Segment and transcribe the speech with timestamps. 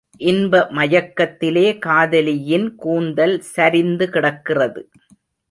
[0.17, 4.83] இன்ப மயக்கத்திலே காதலியின் கூந்தல் சரிந்து கிடக்கிறது.